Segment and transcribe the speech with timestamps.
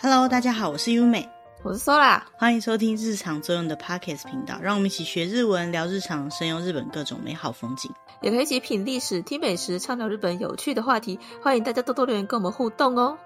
[0.00, 1.28] Hello，大家好，我是优美，
[1.64, 7.90] 我是 Sola，欢迎收听日常作用的 Podcast 频道，让我们一起学日文，聊日常，深游日本各种美好风景，
[8.22, 11.18] 也可以一起品历史、听美食，畅聊日本有趣的话题。
[11.42, 13.18] 欢迎大家多多留言跟我们互动哦。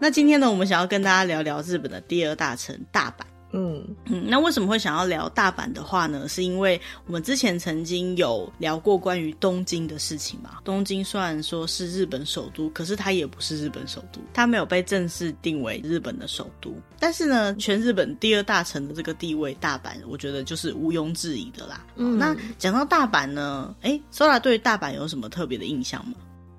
[0.00, 3.22] 那今天呢，我们想要跟大家聊聊日本的第二大城大阪。
[3.50, 6.28] 嗯嗯，那为什么会想要聊大阪的话呢？
[6.28, 10.58] 是因为我们之前曾经有聊过关于东京的事情嘛。
[10.64, 16.74] 东京虽然说是日本首都，可是它也不是日本首都，它没有被正式定为日本的首都。
[17.00, 21.86] 但是呢，全日本第二大城的这个地位，大阪，我觉得就是毋庸置疑的啦。
[21.96, 26.14] 嗯，那讲到大阪呢，哎，Sora 对于大阪有什么特别的印象吗？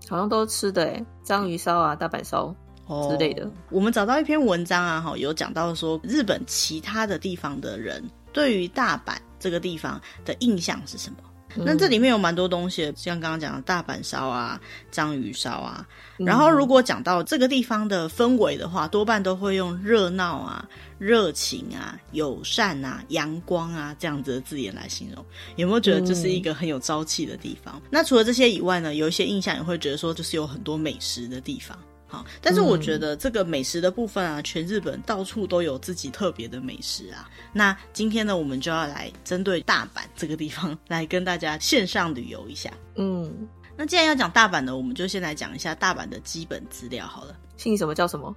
[0.09, 2.55] 好像都吃的哎，章鱼烧啊，大阪烧。
[3.09, 8.03] 之类的，我们找到一篇文章啊，哈，有讲到说日本其他的地方的人
[8.33, 11.17] 对于大阪这个地方的印象是什么？
[11.55, 14.61] 嗯、那这里面有蛮多东西，像刚刚讲的大阪烧啊、
[14.91, 15.83] 章鱼烧啊。
[16.17, 20.63] 然后如果讲到这个地方的氛围的话，多半都会用热闹啊、
[20.99, 25.25] 热情啊、友善啊、阳光啊这样子的字眼来形容。
[25.55, 27.77] 有没有觉得这是一个很有朝气的地方？
[27.77, 31.75] 嗯、那除了这些以外呢，有一些印象也会觉得说，就是有很多美食的地方。
[32.11, 37.29] 好，但是我觉得这个美食的部分啊，嗯、全日本到处都有自己特别的美食啊。
[37.53, 42.71] 那今天呢，我们就要来针对大阪这个地方 来跟大家线上旅游一下。
[42.95, 47.37] 嗯，那既然要讲大阪呢，我们就先来讲一下大阪的基本资料好了。
[47.57, 48.35] 姓什么叫什么？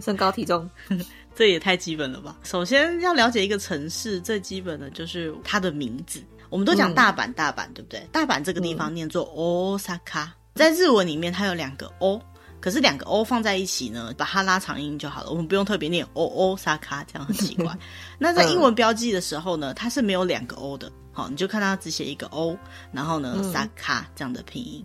[0.00, 0.70] 身高体重，
[1.34, 2.36] 这也太基本了吧？
[2.44, 6.22] 首先要了解一个城市，最基本的就是它的名字。
[6.48, 8.06] 我们都讲大阪，大阪、嗯、对不对？
[8.12, 12.22] 大阪这个地方念作 Osaka，在日文里面它有两个 O。
[12.68, 15.30] 可是两个 O 放在一起呢，把它拉长音就好了。
[15.30, 17.74] 我们不用特别念 O O 沙卡，这样很奇怪。
[18.20, 20.92] 那在英文标记的时候呢，它是没有两个 O 的。
[21.10, 22.58] 好，你就看它只写一个 O，
[22.92, 24.84] 然后呢沙卡这样的拼音。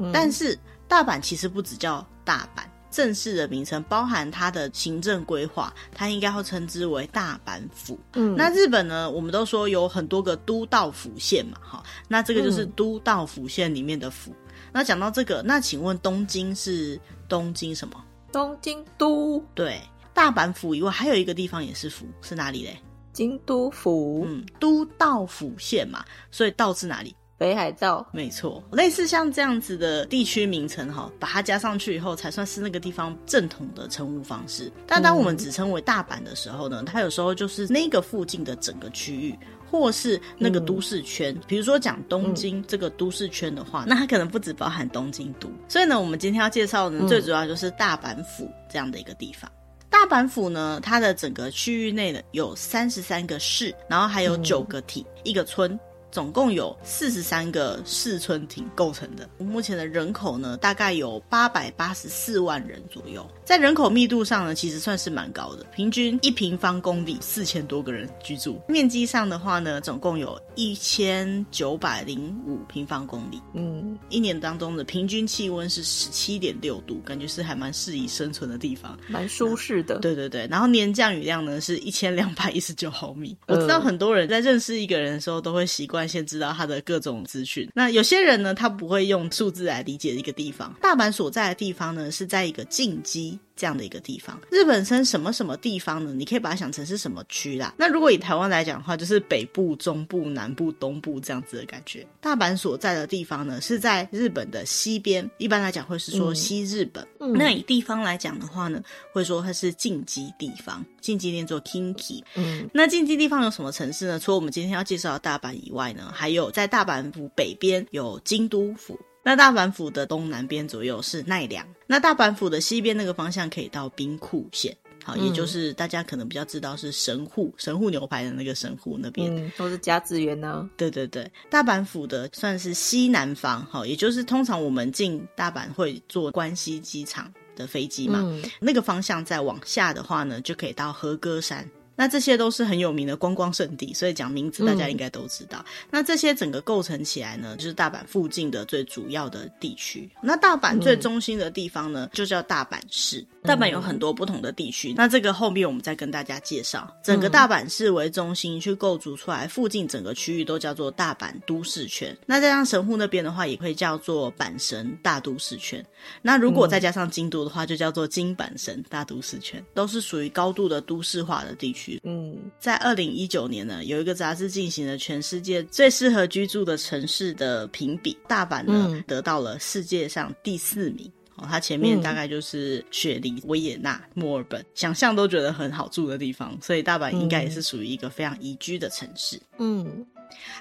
[0.00, 7.96] 嗯、但是大阪其实不只叫大阪，正式的名称包含它的行政规划，它应该会称之为大阪府。
[8.14, 14.34] 嗯，那日本呢，我们都说有很多个都道府县嘛，哈，那这个就是都道府县里面的府。
[14.72, 17.94] 那讲到这个，那请问东京是东京什么？
[18.32, 19.44] 东京都。
[19.54, 19.80] 对，
[20.14, 22.76] 大阪府以外还有一个地方也是府，是哪里嘞？
[23.12, 24.24] 京都府。
[24.26, 27.14] 嗯，都道府县嘛，所以道是哪里？
[27.36, 28.06] 北海道。
[28.12, 34.70] 没错，类似像这样子的地区名称哈，把它加上去以后，才算是那个地方正统的称呼方式。
[34.86, 39.36] 但当我们只称为大阪的时候呢，它有时候就是那个附近的整个区域。
[39.70, 45.48] 或是那个都市圈，嗯、比如说讲东京这个都市圈的话，嗯、那它可能不只包含东京都。
[45.68, 49.50] 所以呢，我们今天要介绍的呢，最主要就是大阪府这样的一个地方。
[49.50, 55.78] 嗯、大阪府呢，它的整个区域内呢有三十三个市，然后还有九个体，嗯、一个村。
[56.10, 59.28] 总共有四十三个市村町构成的。
[59.38, 63.26] 目前的人口呢，大概有八百八十四万人左右。
[63.44, 68.60] 在人口密度上呢，其实算是蛮高的，平均一平方公里四千多个人居住。
[68.68, 73.40] 面积上的话呢，总共有一千九百零五平方公里。
[73.54, 79.98] 嗯，一年当中的平均气温是十七点六度，感觉是还蛮适宜生存的地方，蛮舒适的。
[79.98, 83.36] 对对对，然后年降雨量呢是一千两百一十九毫米。
[83.46, 85.99] 我知道很多人在认识一个人的时候都会习惯。
[86.06, 87.68] 先知道他的各种资讯。
[87.74, 90.74] 那有些人呢，他不会用数字来理解一个地方。
[90.80, 93.38] 大阪所在的地方呢，是在一个近畿。
[93.60, 96.14] 这样的一个地方，日本称什么什么地方呢？
[96.14, 97.74] 你可以把它想成是什么区啦。
[97.76, 102.06] 那如果以台湾来讲的话，就是北部、中部、南部、东部这样子的感觉。
[102.22, 107.06] 大阪所在的地方呢，是在日本的西边，一般来讲会是说西日本。
[107.18, 108.82] 嗯、那以地方来讲的话呢，
[109.12, 112.22] 会说它是近畿地方，近畿念作 Kinki。
[112.36, 114.18] 嗯，那近畿地方有什么城市呢？
[114.18, 118.98] 除了我们今天要介绍的大阪以外呢，还有在大阪府北边有京都府。
[119.30, 130.68] 那大阪府的东南边左右是奈良，那大阪府的西边那个方向可以到兵库县，好，嗯、也就是大家可能比较知道是神户神户牛排的那个神户那边，嗯，都是甲子园呢。
[130.76, 141.64] 对对对，大阪府的算是西南方，好，也就是通常我们进大阪会坐关西机场的飞机嘛，嗯、那个方向再往下的话呢，就可以到和歌山。
[142.00, 145.58] 那这些都是很有名的观光圣地，所以讲名字大家应该都知道。
[145.58, 150.08] 嗯、那这些整个构成起来呢，就是大阪附近的最主要的地区。
[150.22, 153.22] 那大阪最中心的地方呢，嗯、就叫大阪市。
[153.42, 156.90] 大阪有很多不同的地区，嗯、那这个后面我们再跟大家介绍。
[157.04, 162.16] 整个大阪市为中心去构筑出来，附近整个区域都叫做大阪都市圈。
[162.24, 165.84] 那再加上神户那边的话，也会叫做阪神大都市圈。
[166.22, 171.89] 那如果再加上京都的话，就叫做京阪神大都市圈，都是属于高度的都市化的地区。
[172.04, 181.10] 嗯，在二零一九年呢，有一个杂志进行了全世界最适合居住的城市的评比，大阪呢、嗯、得到了世界上第四名。
[181.36, 189.40] 哦，它前面大概就是雪梨、维也纳、墨尔本，想象都觉得很好住的地方，所以大阪应该也是属于一个非常宜居的城市。
[189.58, 190.06] 嗯。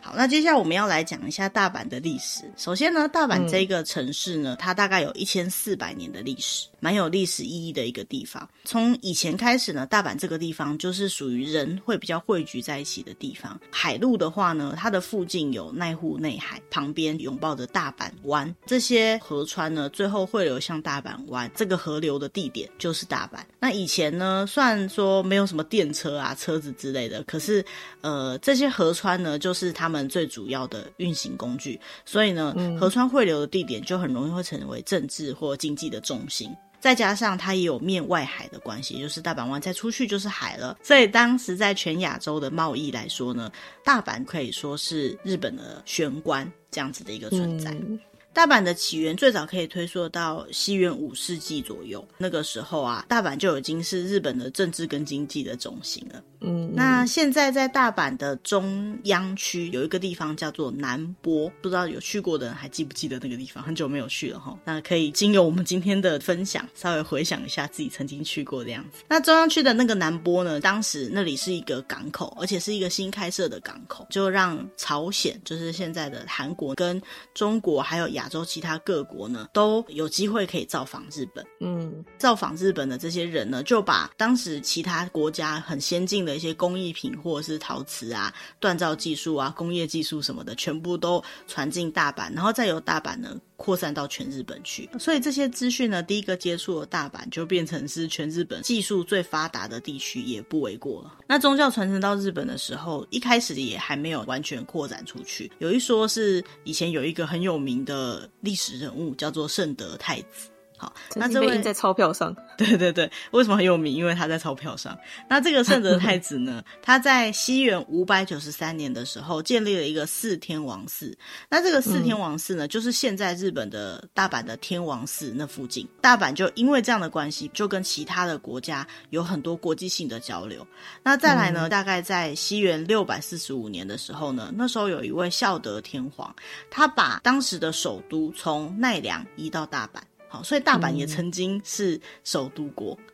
[0.02, 2.44] 好，那接下来我们要来讲一下大阪的历史。
[2.58, 8.48] 首先呢，大阪这个城市呢，嗯、它大概有一千四百年的历史，蛮有历史意义的一个地方。
[8.64, 13.60] 从以前开始呢，大阪这个地方就是属于人会比较汇聚在一起的地方。
[13.70, 21.50] 海路的话呢，它的附近有濑户内海，旁边拥抱着大阪湾，这些河川呢，最后汇流向大阪湾。
[21.56, 23.40] 这个河流的地点就是大阪。
[23.60, 27.64] 那以前呢，虽然说没有什么电车啊、车子之类的，可是
[28.02, 29.59] 呃，这些河川呢，就是。
[29.60, 36.50] 是他们最主要的运行工具，所以呢，河川汇流的地点就很容易会成为政治或经济的重心。
[36.80, 40.78] 再加上它也有面外海的关系，就是大阪湾再出去就是海了。
[40.82, 43.52] 所以当时在全亚洲的贸易来说呢，
[43.84, 47.72] 大阪可以说是日本的玄关这样子的一个存在。
[47.72, 48.00] 嗯
[48.34, 56.24] 大阪的起源最早可以推溯到西元五世纪左右，那个时候啊，大阪就已经是日本的政治跟经济的中心了。
[56.42, 63.62] 嗯，那现在在大阪的中央区有一个地方叫做南波，不知道有去过的人还记不记得那个地方？
[63.62, 69.04] 很久没有去了哈，那可以经由我们今天的分享，稍微回想一下自己曾经去过的样子。
[69.10, 77.02] 那中央区的那个南波呢，当时那里是一个港口，而且是一个新开设的港口，就让朝鲜，就是现在的韩国跟
[77.34, 78.30] 中国还有亚。
[78.30, 81.44] 洲其他各国呢，都有机会可以造访日本。
[81.62, 88.32] 嗯，造访日本的这些人呢，就把当时其他国家很先进的一些工艺品，或者是陶瓷啊、
[88.62, 94.88] 锻造技术啊、工业技术什么的，全部都传进大阪，然后再由大阪呢扩散到全日本去。
[95.00, 101.16] 所以这些资讯呢，第一个接触了大阪，就变成是全日本技术最发达的地区，也不为过了。
[101.26, 105.52] 那宗教传承到日本的时候，一开始也还没有完全扩展出去。
[105.58, 108.09] 有一说是以前有一个很有名的。
[108.42, 110.50] 历史人物叫做圣德太子。
[110.80, 112.34] 好，那这位印在钞票上。
[112.58, 113.94] 对对对，为什么很有名？
[113.94, 114.98] 因为他在钞票上。
[115.28, 121.18] 那这个圣德太子呢，他在西元五百九十三年的时候建立了一个四天王寺。
[121.50, 125.86] 那这个四天王寺呢，嗯、就是现在日本的大阪的天王寺那附近。
[126.00, 130.66] 大阪就因为这样的关系，就跟其他的国家有很多国际性的交流。
[131.04, 136.34] 那再来呢，嗯、大概在西元六百四十五年的时候呢，那时候有一位孝德天皇，
[136.70, 140.00] 他把当时的首都从奈良移到大阪。
[140.30, 142.98] 好，所以大阪也曾经是首都国。
[143.02, 143.14] 嗯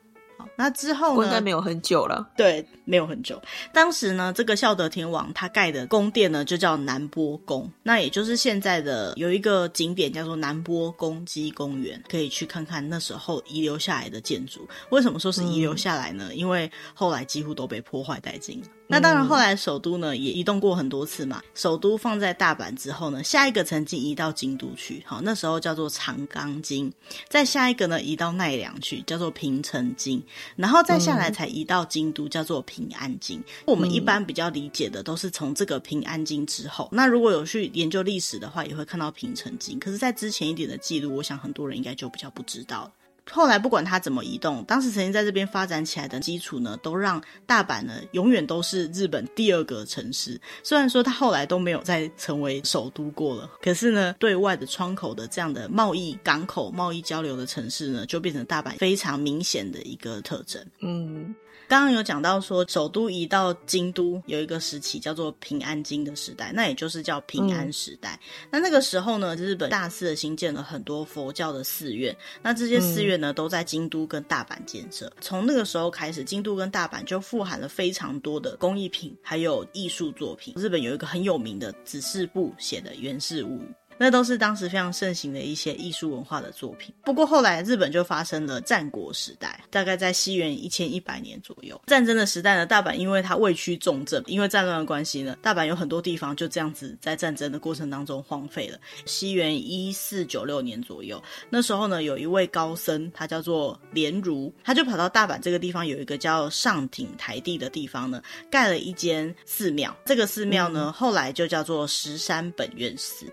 [0.57, 1.27] 那之后呢？
[1.27, 2.29] 应该没有很久了。
[2.37, 3.41] 对，没有很久。
[3.73, 7.69] 当时呢，这个孝德天王他盖的宫殿呢，就叫南波宫。
[7.83, 14.65] 那也就是现在的有一个景点叫做南波公鸡公园，可以去看看那时候遗留下来的建筑。
[14.91, 16.27] 为什么说是遗留下来呢？
[16.29, 18.67] 嗯、因为后来几乎都被破坏殆尽了。
[18.87, 21.41] 那当然，后来首都呢也移动过很多次嘛。
[21.55, 26.91] 首都放在大阪之后呢，下一个曾经移到京都去，好，那时候叫做长冈京。
[27.27, 30.21] 再下一个呢，移到奈良去，叫做平城京。
[30.55, 33.43] 然后再下来才移到京都，叫做平安京。
[33.65, 36.87] 我们一般比较理解的都是从这个平安京之后。
[36.91, 39.79] 那如果有去研究历史的话，也会看到平城京。
[39.79, 42.91] 可是，在之前一点的记录，我想很多人应该就比较不知道了。
[43.31, 50.39] 后来不管它怎么移动，当时曾经在这边发展起来的基础呢，都让大阪呢永远都是日本第二个城市。
[50.63, 60.63] 虽然说它后来都没有再成为首都过了，可是呢，对外的窗口的这样的贸易港口、贸易交流的城市呢，就变成大阪非常明显的一个特征。
[60.81, 61.35] 嗯。
[61.67, 68.19] 刚刚有讲到说，首都移到京都有一个时期叫做平安京的时代，那也就是叫平安时代。
[68.21, 75.11] 嗯、那那个时候呢，日本大肆的兴建了很多佛教的寺院，那这些寺院呢，都在京都跟大阪建设。
[75.19, 80.53] 从那个时候开始，京都跟大阪就富含了非常多的工艺品，还有艺术作品。
[80.57, 83.65] 日本有一个很有名的指示部写的《源氏物语》。
[83.97, 86.93] 那都是当时非常盛行的一些艺术文化的作品。
[87.03, 91.79] 不过后来日本就发生了战国时代，大概在西元一千一百年左右。
[91.87, 98.77] 战争的时代呢，大阪因为它位居重镇，因为战乱的关系呢，大阪有很多地方就这样子在战争的过程当中荒废了。
[99.05, 109.95] 西元一四九六年左右，那时候呢，有一位高僧，他叫做莲如，他就跑到大阪这个地方有一个叫上町台地的地方呢，盖了一间寺庙。
[110.05, 113.25] 这个寺庙呢，后来就叫做石山本愿寺。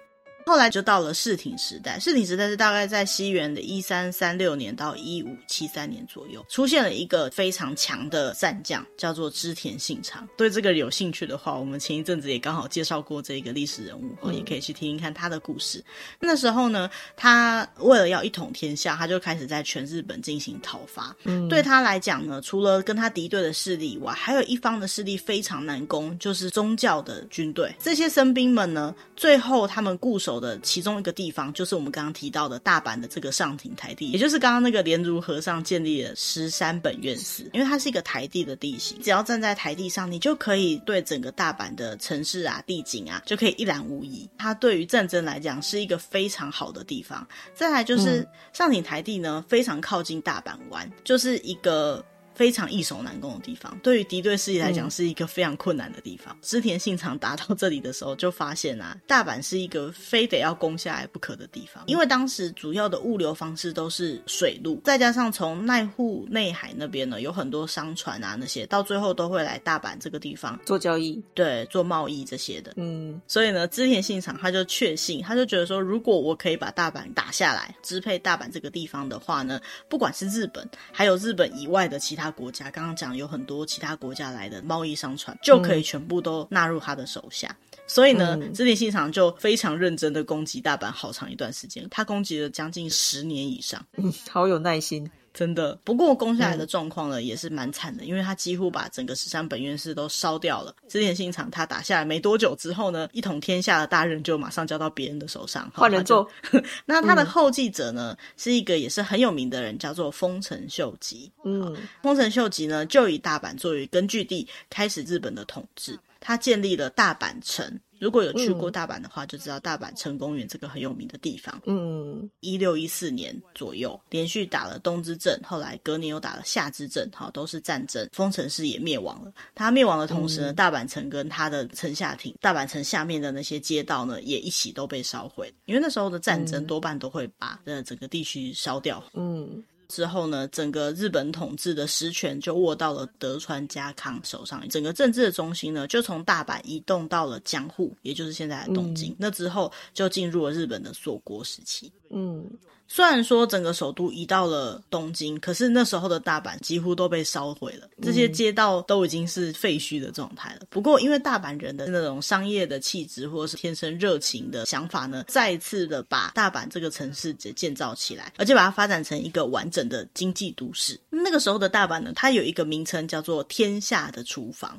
[0.44, 10.28] 后来就到了室町时代，室町时代是大概在西元的一三三六年到一五七三年左右，出现了一个非常强的战将，叫做织田信长。
[10.36, 15.82] 对这个有兴趣的话，我们前一阵子也刚好介绍过这个历史人物，嗯、也可以去听听看他的故事。
[16.18, 21.14] 那时候呢，他为了要一统天下，他就开始在全日本进行讨伐。
[21.24, 27.72] 嗯，对他来讲呢，除了跟他敌对的势力以外，还有一方的势力非常难攻，就是宗教的军队。
[27.78, 30.31] 这些僧兵们呢，最后他们固守。
[30.32, 37.50] 守的其中一个地方，就是我们刚刚提到的大阪的这个上庭台地，也就是刚刚那个莲如和尚建立的十三本院寺。
[37.52, 44.26] 因为它是一个台地的地形，只要站在台地上，你就可以对整个大阪的城市啊、地景啊，就可以一览无遗。
[44.38, 47.26] 它对于战争来讲是一个非常好的地方。
[47.54, 52.02] 再来就是上庭台地呢，非常靠近大阪湾，就是一个。
[52.34, 56.36] 非常易守难攻的地方，对于敌对势力来讲是一个非常困难的地方。
[56.40, 72.72] 织、嗯、田信长达到这里的时候，就发现啊，大阪是一个非得要攻下来不可的地方，因为当时主要的物流方式都是水路，再加上从奈户内海那边呢，有很多商船啊，那些到最后都会来大阪这个地方做交易，对，做贸易这些的。
[72.76, 79.60] 嗯，所以呢，织田信长他就确信，他就觉得说，如果我可以把大阪打下来，支配大阪这个地方的话呢，
[79.90, 82.21] 不管是日本，还有日本以外的其他。
[82.30, 87.48] 国家刚刚讲有很多其他国家来的贸易商船，就可以全部都纳入他的手下。
[87.70, 93.84] 嗯、所以呢，织田信长就非常认真的攻击大阪好长一段时间，他攻击了将近十年以上。
[93.96, 95.10] 嗯，好有耐心。
[95.34, 100.74] 真的，不过攻下来的状况呢，嗯、也是蛮惨的，因为他几乎把整个十三本愿寺都烧掉了。
[100.88, 106.28] 织田信长他打下来没多久之后呢，一统天下的大任就马上交到别人的手上，换人做。
[106.84, 111.32] 那他的后继者呢，嗯、是一个也是很有名的人，叫做丰臣秀吉。
[111.44, 115.98] 嗯，丰臣秀吉呢，就以大阪作为根据地，开始日本的统治。
[116.20, 117.80] 他建立了大阪城。
[118.02, 121.62] 如果有去过大阪的话，嗯、就知道大阪城公园这个很有名的地方。
[121.66, 128.08] 嗯，一六一四年左右，连续打了东之阵，后来隔年又打了夏之阵，好，都是战争。
[128.12, 129.32] 丰臣氏也灭亡了。
[129.54, 135.54] 他灭亡的同时呢，嗯、大阪城跟他的城下町、大阪城下面的那些街道呢，也一起都被烧毁。
[135.66, 139.00] 因为那时候的战争多半都会把呃整个地区烧掉。
[139.14, 139.62] 嗯。
[139.92, 149.12] 之后呢，整个日本统治的实权就握到了德川家康手上，整个政治的中心呢，就从大阪移动到了江户，也就是现在的东京。
[149.12, 151.92] 嗯、那之后就进入了日本的锁国时期。
[152.08, 152.50] 嗯。
[152.94, 160.66] 虽然说整个首都移到了东京，可是那时候的大阪几乎都被烧毁了，这些街道都已经是废墟的状态了。
[160.68, 171.00] 不过，因为大阪人的那种商业的气质或者是天生热情的想法呢，再一次的把大阪这个城市给建造起来，而且把它发展成一个完整的经济都市。
[171.08, 174.78] 那个时候的大阪呢，它有一个名称叫做“天下的厨房”。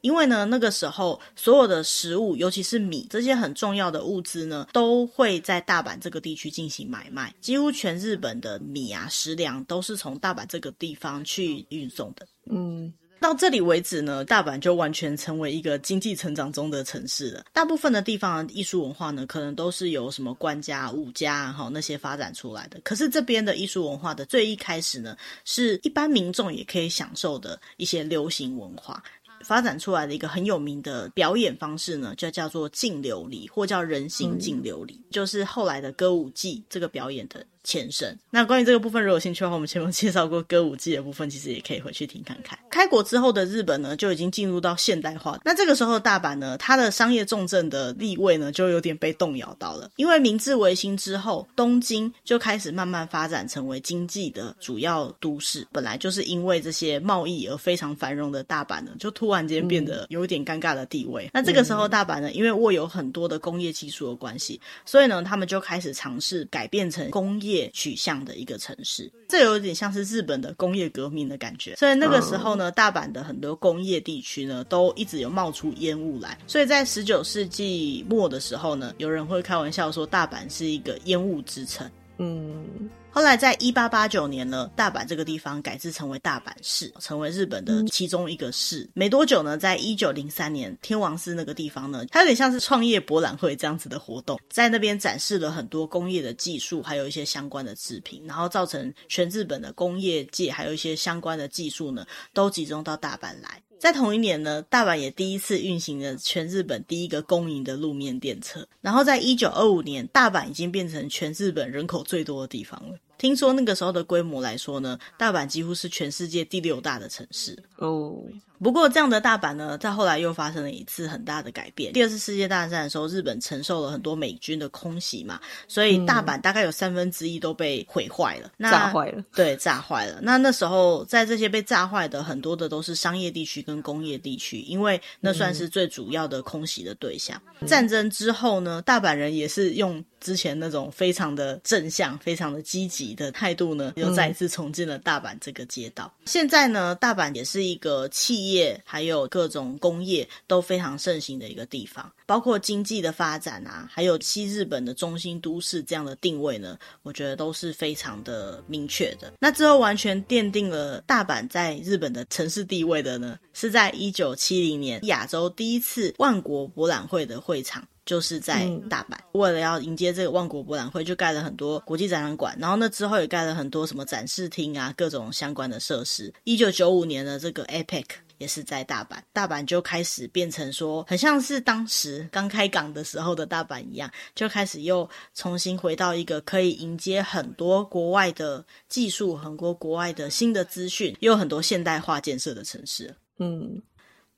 [0.00, 7.34] 因为呢，那个时候所有的食物，尤其是米这些很重要的物资呢，都会在大阪这个地区进行买卖。
[7.40, 12.26] 几乎全日本的米啊、食粮都是从大阪这个地方去运送的。
[12.46, 12.92] 嗯。
[13.20, 17.44] 到这里为止呢，大阪就完全成为一个经济成长中的城市了。
[17.52, 22.80] 大部分的地方的艺术文化呢，可能都是由什么官家、武家哈那些发展出来的。
[22.82, 29.02] 可是这边的艺术文化的最一开始呢，是一般民众也可以享受的一些流行文化。
[29.42, 38.18] 发展出来的一个很有名的表演方式呢，就叫做净琉璃，或叫人形净琉璃，嗯、就是后来的歌舞伎这个表演的前身。
[38.30, 42.58] 那关于这个部分，如果有兴趣的话，我们前面介绍过歌舞伎的部分，其实也可以回去听看看。
[42.70, 45.38] 开国之后的日本呢，就已经进入到现代化。
[45.44, 49.90] 那这个时候的大阪呢，它的商业重镇的地位呢，就有点被动摇到了。
[49.96, 55.66] 因为明治维新之后，东京就开始慢慢发展成为经济的主要都市。
[55.70, 61.26] 本来就是因为这些贸易而非常繁荣的大阪呢，就突然间变得有点尴尬的地位。
[61.26, 67.50] 嗯、那这个时候，大阪呢，因为握有很多的工业技术的关系，所以呢，他们就开始尝试改变成工业。
[67.60, 71.76] 业取向的一个城市，这有点像是日本的工业革命的感觉。
[71.76, 76.38] 所以那个时候呢，大阪的很多工业地区呢，都一直有冒出烟雾来。
[76.46, 81.88] 所以在十九世纪末的时候呢，有人会开玩笑说，大阪是一个烟雾之城。
[82.20, 82.88] 嗯。
[83.12, 88.88] 后来，在一八八九年呢，大阪这个地方改制成为大阪市，成为日本的其中一个市。
[88.94, 103.60] 没多久呢，在一九零三年，天王寺那个地方呢，它有点像是创业博览会这样子的活动，在那边展示了很多工业的技术，还有一些相关的制品，然后造成全日本的工业界还有一些相关的技术呢，都集中到大阪来。
[103.80, 108.68] 在同一年呢，大阪也第一次运行了全日本第一个公营的路面电车。
[108.82, 112.94] 然后在一九二五年，大阪已经变成全日本人口最多的地方了。
[113.16, 118.22] 听说那个时候的规模来说呢，大阪几乎是全世界第六大的城市哦。
[118.62, 121.92] 不过，这样的大阪呢，在后来又发生了一次很大的改变。
[121.92, 129.24] 第二次世界大战的时候，日本承受了很多美军的空袭嘛，所以大阪大概有三分之一都被毁坏了，嗯、那炸坏了。
[129.34, 130.18] 对，炸坏了。
[130.20, 137.40] 那那时候，在这些被炸坏的很多的都是商业地区跟工业地区，因为那算是最主要的空袭的对象。
[137.60, 146.12] 嗯、战争之后呢，大阪人也是用之前那种非常的正向、非常的积极的态度呢，又再一次重进了大阪这个街道。
[146.18, 148.49] 嗯、现在呢，大阪也是一个企业
[148.84, 159.32] 还有各种工业都非常盛行的一个地方，包括经济的发展啊，还有西日本的中心都市这样的定位呢，我觉得都是非常的明确的。
[159.38, 167.86] 那之后完全奠定了大阪在日本的城市地位的呢，是在一九七零年亚洲第一次万国博览会的会场。
[168.06, 176.32] 就是在大阪，嗯、为了要迎接这个万国博览会，就盖了很多国际展览馆，然后那之后也盖了很多什么展示厅啊，各种相关的设施。
[176.42, 178.04] 一九九五年的这个 APEC
[178.40, 193.14] 也是在大阪，大阪就开始变成说，很像是当时刚开港的时候的大阪一样，就开始又重新回到一个可以迎接很多国外的技术、很多国外的新的资讯，又有很多现代化建设的城市。
[193.38, 193.80] 嗯。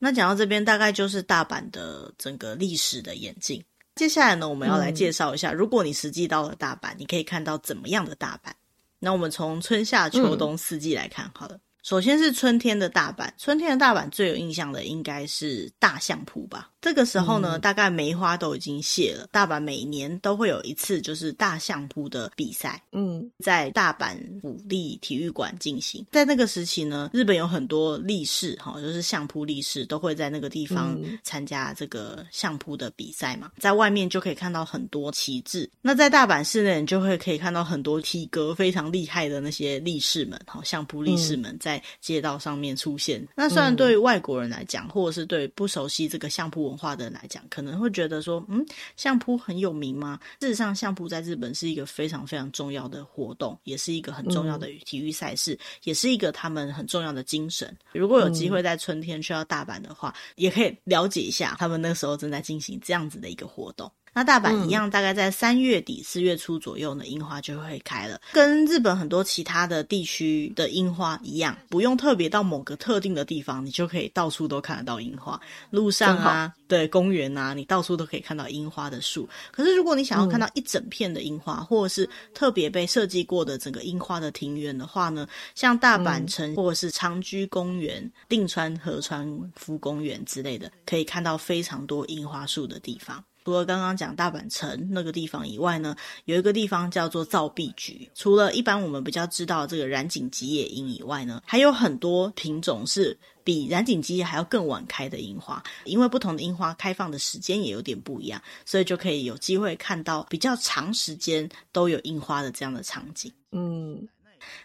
[0.00, 3.62] 那讲到这边，大概就是大阪的整个历史的演进。
[3.94, 8.50] 接下来呢，我们要来介绍一下，如果你实际到了大阪，你可以看到怎么样的大阪。
[8.99, 11.56] 那我们从春夏秋冬四季来看好了。
[11.83, 16.71] 首先是春天的大阪，春天的大阪最有印象的应该是大相扑吧。
[16.81, 19.29] 这个时候呢，嗯、大概梅花都已经谢了。
[19.33, 26.05] 大阪每年都会有一次就是大相扑的比赛，嗯，在大阪府立体育馆进行。
[26.12, 33.51] 在那个时期呢，日本有很多力士哈，就是相扑力士都会在那个地方参加这个相扑的比赛嘛。
[33.59, 35.69] 在外面就可以看到很多旗帜。
[35.81, 43.25] 那在大阪市内，你就会可以看到很多体格非常厉害的那些力士们，哈，相扑力士们在街道上面出现。
[43.37, 48.64] 那虽然对于外国人来讲，或者是对不熟悉这个相扑文化的人来讲，可能会觉得说，嗯，
[48.97, 50.19] 相扑很有名吗？
[50.41, 57.76] 事实上，相扑在日本是一个非常非常重要的活动，也是一个很重要的体育赛事，嗯、也是一个他们很重要的精神。
[57.93, 63.91] 如果有机会在春天去到大阪的话，嗯、也可以了解一下他们那时候正在进行这样子的一个活动。
[64.14, 68.21] 那大阪一样，大概在三月底四月初左右呢，樱花就会开了。
[68.33, 75.40] 跟日本很多其他的地区的樱花一样，不用特别到某个特定的地方，你就可以到处都看得到樱花。
[75.71, 79.26] 路上啊，对，公园啊，你到处都可以看到樱花的树。
[79.50, 93.25] 可是如果你想要看到一整片的樱花，嗯、或者是特别被设计过的整个樱花的庭园的话呢，像大阪城或者是长居公园、定川河川夫公园之类的，可以看到非常多樱花树的地方。
[93.44, 98.09] 除了刚刚讲大阪城那个地方以外呢，有一个地方叫做造币局。
[98.14, 105.62] 除了一般我们比较知道这个染井吉野樱以外呢，还有很多品种是比染井吉野还要更晚开的樱花。
[105.85, 113.33] 因为不同的樱花开放的时间也有点不一样，所以就可以有机会看到比较长时间都有樱花的这样的场景。
[113.50, 114.09] 嗯。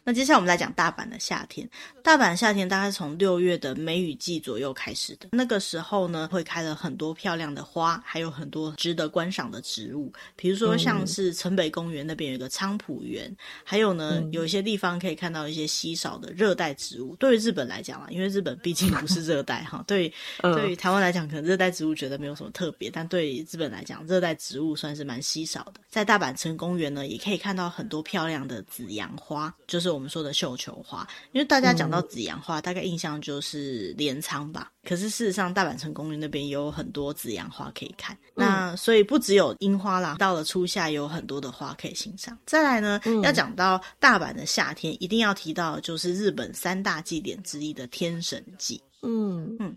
[0.04, 1.70] 那接下来我们来讲大阪的夏天。
[2.04, 5.30] 大阪的夏天大概是从六月的梅雨季左右开始的。
[5.32, 10.12] 那个时候呢，会开了很多漂亮的花，还有很多值得观赏的植物。
[10.36, 17.16] 比如说像是城北公园那边有一个菖蒲园，还有呢，有一些地方可以看到一些稀少的热带植物。
[17.18, 20.12] 对于日本来讲啊，因为日本毕竟不是热带哈，对，
[20.42, 25.82] 对于台湾来讲，可能热带植物觉得没有什么特别，但对于日本来讲，热带植物算是蛮稀少的。
[25.90, 29.54] 在大阪城公园呢，也可以看到很多漂亮的紫阳花。
[29.68, 34.72] 就是我们说的绣球花，因为大家讲到紫阳花，嗯、大概印象就是镰仓吧。
[34.86, 38.18] 可是事实上，大阪城公园那边也有很多紫阳花可以看。
[38.36, 42.38] 嗯、那所以不只有樱花啦，到了初夏也有很多的花可以欣赏。
[42.46, 48.82] 再来呢，嗯、要讲到大阪的夏天，一定要提到就是日本三大祭典之一的天神祭。
[49.02, 49.76] 嗯嗯。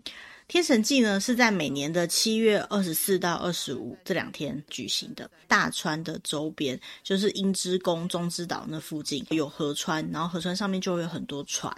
[0.51, 5.31] 天神祭呢，是在每年的七月二十四到二十五这两天举行的。
[5.47, 11.73] 大川的周边，就是樱之宫、中之岛那附近有河川，然后河川上面就会有很多船。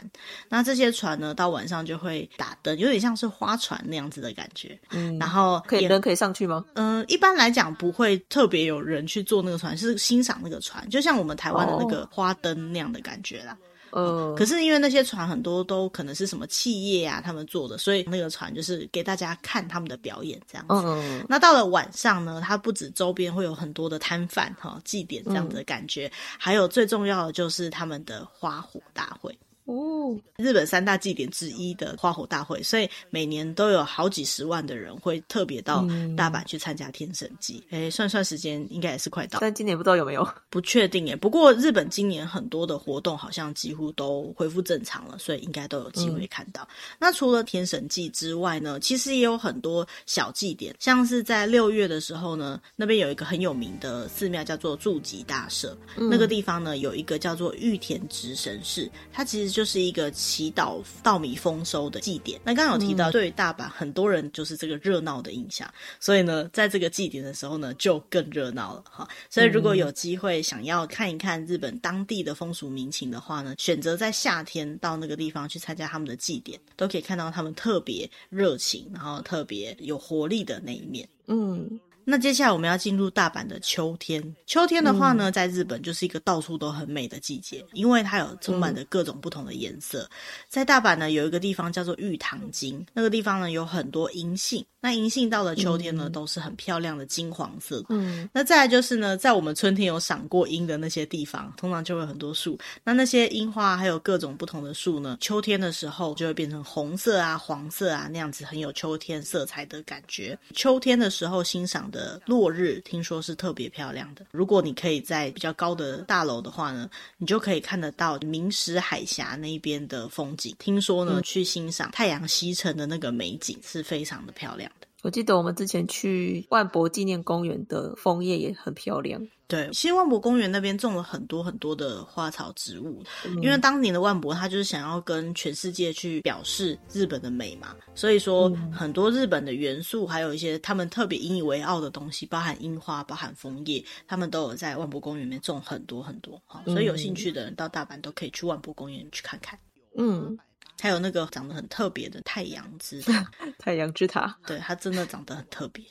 [0.50, 4.76] 那这些船呢，到晚上就会打灯，有点像是花船那样子的感觉。
[4.90, 6.66] 嗯，然后可以人可以上去吗？
[6.74, 13.56] 嗯、呃，一般来讲不会特别有人去坐那个船，是欣赏那个船，就像我们台湾的那个花灯那样的感觉啦。
[13.94, 20.74] 呃，可是因为那些船很多都可能是什么企业啊，他们做的，所以那个船就是给大家看他们的表演这样子。
[20.88, 29.38] 嗯，那到了晚上呢，它不止周边会有很多的摊贩哈，祭典这样子的感觉，嗯、还有最重要的就是他们的花火大会。
[29.66, 37.64] 哦，日本三大祭典之一的花火大会，所以每年都有好几十万的人会特别到大阪去参加天神祭。
[37.70, 39.40] 哎、嗯，算算时间，应该也是快到。
[39.40, 41.16] 但今年不知道有没有，不确定哎。
[41.16, 46.64] 不过日本今年很多的活动好像几乎都恢复正常了，所以应该都有机会看到。
[46.64, 59.53] 嗯、那除了天神祭之外呢，其实也有很多小祭典，像是在六月的时候呢，那边有一个很有名的寺庙叫做筑吉大社，嗯、那个地方呢有一个叫做玉田直神寺，它其实。
[59.54, 62.42] 就是一个祈祷稻米丰收的祭典。
[62.44, 69.08] 那刚刚有提到，对于大阪很多人就是这个热闹的印象，所以呢，在这个祭典的时候呢，就更热闹了哈。
[69.30, 81.08] 所以如果有机会想要看一看日本当地的风俗民情的话呢，选择在夏天到那个地方去参加他们的祭典，都可以看到他们特别热情，然后特别有活力的那一面。
[81.28, 81.80] 嗯。
[82.06, 84.36] 那接下来我们要进入大阪的秋天。
[84.46, 90.10] 秋天的话呢，在日本就是一个到处都很美的季节，因为它有充满着各种不同的颜色。
[90.50, 94.66] 在大阪呢，有一个地方叫做玉堂津，那个地方呢有很多银杏。
[94.84, 97.82] 那银杏到了秋天呢，都是很漂亮的金黄色。
[97.88, 102.60] 嗯，那再来就是呢，在我们春天有赏过樱的那些地方，通常就会有很多树。
[102.84, 110.38] 那那些樱花还有各种不同的树呢，秋天的时候就会变成红色啊、黄色啊那样子，很有秋天色彩的感觉。
[110.54, 114.26] 秋天的时候欣赏的落日，听说是特别漂亮的。
[114.32, 120.54] 如果你可以在比较高的大楼的话呢，你就可以看得到明石海峡那边的风景。
[120.60, 124.70] 听说呢，去欣赏太阳西沉的那个美景是非常的漂亮。
[125.04, 129.22] 我记得我们之前去万博纪念公园的枫叶也很漂亮。
[129.48, 146.42] 对，其实万博公园那边种了很多很多的花草植物，嗯、因为当年的万博他就是想要跟全世界去表示日本的美嘛，所以说很多日本的元素，还有一些他们特别引以为傲的东西，包含樱花、包含枫叶，他们都有在万博公园里面种很多很多。
[146.46, 149.60] 好，所以有兴趣的人到大阪都可以去万博公园去看看。
[149.98, 150.36] 嗯。
[150.80, 155.84] 还有那个长得很特别的太阳之塔， 太阳之塔，对，它真的长得很特别。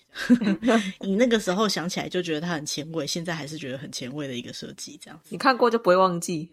[1.01, 5.31] 你那个时候想起来就觉得它很前卫，现在还是觉得很前卫的一个设计，这样子。
[5.31, 6.51] 你看过就不会忘记。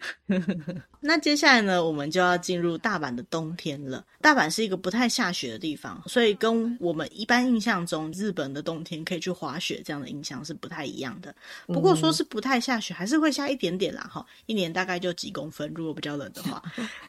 [1.01, 4.05] 那接下来呢，我们就要进入大阪的冬天了。
[4.21, 11.33] 大阪是一个不太下雪的地方，所以跟我们一般印象中日本的冬天可以去滑雪这样的印象是不太一样的。
[11.67, 16.61] 不过说是不太下雪，还是会下一点点啦，哈，一年大概就几公分，如果比较冷的话。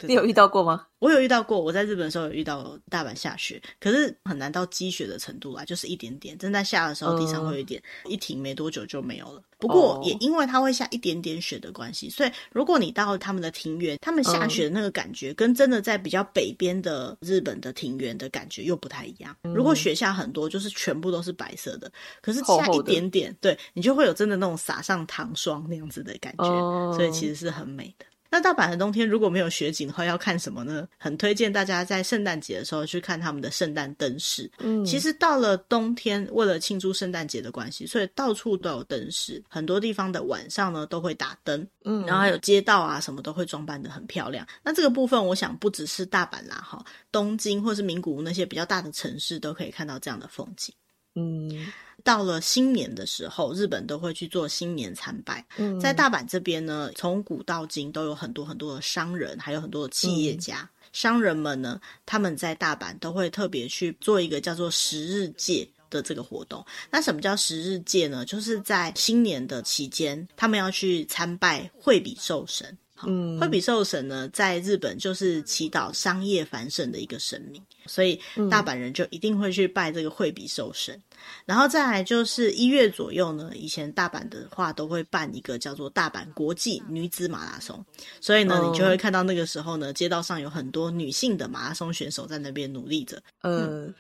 [0.03, 0.87] 你有遇到过吗？
[0.99, 6.37] 我有遇到过，我在日本的时候有遇到大阪下雪，可是很难到积雪的程度啦，就是一点点。
[6.39, 9.43] 正在下的时候，地上会有一点，嗯、一停没多久就没有了。
[9.59, 19.37] 不过也因为它会下一点点雪的关系，所以如果你到他们的庭园，他们下雪的那个感觉，跟真的在比较北边的日本的庭园的感觉又不太一样。
[19.43, 21.93] 如果雪下很多，就是全部都是白色的，
[22.23, 26.45] 可是下一点点，对，你就会有真的那种撒上糖霜那样子的感觉，
[26.97, 28.07] 所以其实是很美的。
[28.31, 30.87] 那大阪的冬天如果没有雪景的话，要看什么呢？
[30.97, 34.49] 很推荐大家在圣诞节的时候去看他们的圣诞灯饰。
[34.59, 41.67] 嗯，其实到了冬天，为了庆祝圣诞节的关系，所以到处都有灯饰，很多地方的晚上呢都会打灯。
[41.85, 44.47] 嗯，然后还有街道啊什么都会装扮的很漂亮。
[44.63, 50.73] 那这个部分，我想不只是大阪啦，哈，东京或是名古屋那些比较大的城市都可以看到这样的风景。
[51.17, 51.67] 嗯。
[52.05, 55.45] 到了新年的时候，日本都会去做新年参拜。
[55.57, 60.61] 嗯，在大阪这边呢，从古到今都有很多很多的商人，还有很多的企业家。
[60.61, 66.65] 嗯，商人们呢，他们在大阪都会特别去做一个叫做十日戒的这个活动。
[66.91, 68.25] 那什么叫十日戒呢？
[68.25, 72.77] 就是在新年的期间，他们要去参拜惠比寿神。
[73.07, 80.95] 嗯，惠比寿神呢，在日本就是祈祷商业繁盛的一个神明，所以大阪人就一定会去拜这个惠比寿神。
[80.95, 81.03] 嗯、
[81.47, 87.85] 然后再来就是一月左右呢，以前大阪的话都会办一个叫做大阪国际女子马拉松，
[88.21, 93.21] 所以呢，哦、你就会看到那个时候呢，街道上有很多女性的马拉松选手在那边努力着。
[93.43, 93.67] 呃。
[93.67, 93.95] 嗯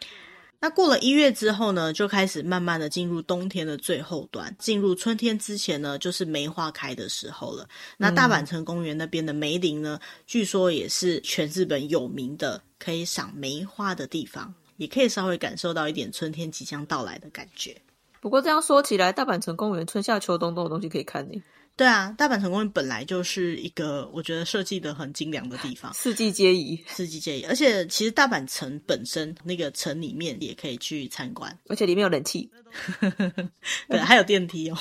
[0.62, 7.66] 那过了一月之后呢，就开始慢慢的进入冬天的最后端，进入春天之前呢，就是梅花开的时候了。
[7.96, 17.74] 那大阪城公园那边的梅林呢，据说也是全日本有名的可以赏梅花的地方，也可以稍微感受到一点春天即将到来的感觉。
[18.20, 21.42] 不过这样说起来，大阪城公园春夏秋冬都有东西可以看呢。
[21.80, 27.44] 对啊，大阪城公园本来就是一个我觉得设计的很精良的地方，四季皆宜，四季皆宜。
[27.44, 32.50] 而且其实大阪城本身那个城里面也可以去参观，而且里面有冷气，
[33.88, 34.76] 对，还有电梯哦。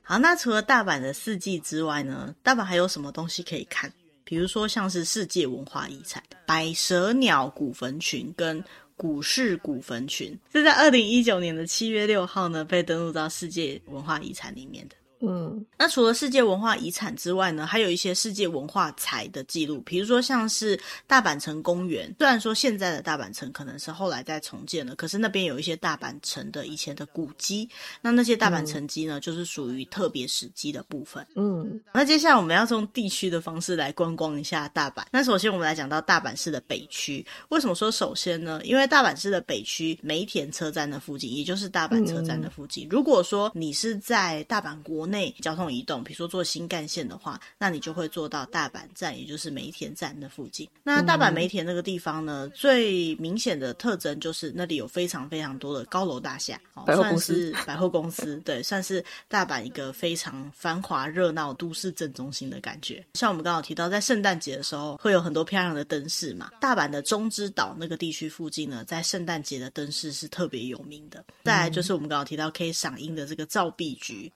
[0.00, 3.92] 好，那除了大阪的四季之外呢，大阪还有什么东西可以看？
[4.24, 8.64] 比如说像是世界文化遗产百舌鸟古坟群跟
[8.96, 14.96] 古市古坟群，是在二零一九年的七月六号呢被登录到世界文化遗产里面的。
[15.20, 22.14] 嗯，那除了世界文化遗产之外呢，还有一些世界文化财的记录，比如说像是大阪城公园。
[22.18, 27.68] 虽然说现在的大阪城可能是后来再重建了，可是那边有一些大阪城的以前的古迹。
[28.00, 31.26] 那那些大阪城迹呢，嗯、就是属于特别史迹的部分。
[31.34, 35.04] 嗯，那接下来我们要从地区的方式来观光一下大阪。
[35.10, 37.24] 那首先我们来讲到大阪市的北区。
[37.50, 38.60] 为什么说首先呢？
[38.64, 42.86] 因为大阪市的北区梅田车站的附近，也就是大阪车站的附近。
[42.86, 50.68] 嗯、如果说你是在大阪国内交通移动，比如说坐新干线的话，那你就会坐到大阪站，也就是梅田站的附近。
[50.82, 63.04] 那大阪梅田那个地方呢，嗯、最明显的特征就是那里有非常非常多的高楼大厦，百货公司，百货公司，对，算是大阪一个非常繁华热闹都市正中心的感觉。
[63.14, 66.50] 像我们刚刚提到，在圣诞节的时候会有很多漂亮的灯饰嘛。
[66.60, 71.24] 大阪的中之岛那个地区附近呢，在圣诞节的灯饰是特别有名的。
[71.44, 74.30] 再来就是我们刚刚提到可以赏樱的这个造币局。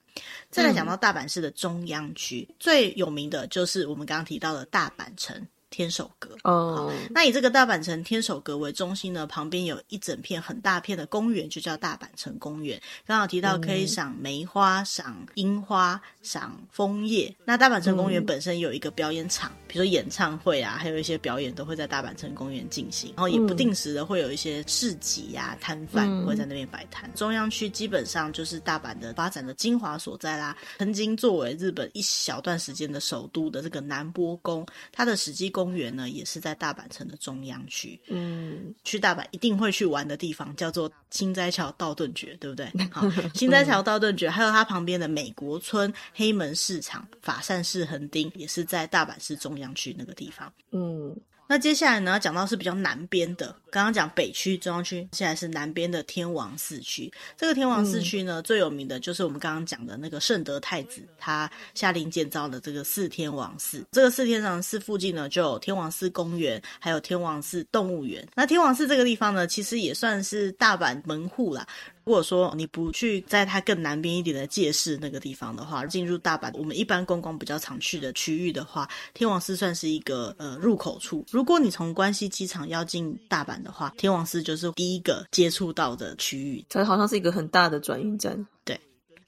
[0.50, 5.46] 再来讲到大阪市的中央区，嗯、最有名的就是我们刚刚提到的大阪城。
[5.74, 12.80] 天守阁哦，那以这个大阪城天守阁为中心呢，旁边有一整片很大片的公园，就叫大阪城公园。
[13.04, 17.34] 刚好提到可以赏梅花、赏樱花、赏枫叶。
[17.44, 23.12] 那大阪城公园本身有一个表演场，比如说演唱会啊，还有一些表演都会在大阪城公园进行。
[23.16, 27.12] 然后也不定时的会有一些市集呀、摊贩会在那边摆摊。
[27.14, 30.56] 中央区基本上就是大阪的发展的精华所在啦。
[30.78, 37.98] 曾经作为日本一小段时间的首都的这个南波宫，它的史迹公公园呢，也是在大阪城的中央区。
[38.08, 42.70] 嗯，去大阪一定会去玩的地方叫做新斋桥道顿崛，对不对？
[42.92, 50.52] 好，新斋桥道顿崛，还有它旁边的美国村、黑门市场、法善寺横丁，也是在大阪市中央区那个地方。
[50.72, 51.16] 嗯。
[51.46, 53.54] 那接下来呢，要讲到是比较南边的。
[53.70, 57.12] 刚刚讲北区、中央区，现在是南边的天王寺区。
[57.36, 63.84] 这个天王寺区呢，嗯、最有名的就是我们刚刚讲的那个圣德太子，他下令建造的这个四天王寺。
[63.92, 68.26] 这个四天王寺附近呢，就有天王寺公园，还有天王寺动物园。
[68.34, 71.66] 那天王寺这个地方呢，其实也算是大阪门户啦。
[72.04, 81.24] 如果说你不去在它更南边一点的界市那个地方的话，进入大阪，我们一般观光比较常去的区域的话，天王寺算是一个呃入口处。
[81.30, 86.64] 如果你从关西机场要进大阪的话，天王寺就是第一个接触到的区域。
[86.68, 88.46] 它好像是一个很大的转运站。
[88.64, 88.78] 对。